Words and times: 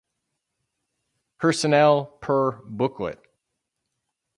Personnel 1.37 2.05
per 2.21 2.53
booklet. 2.65 3.19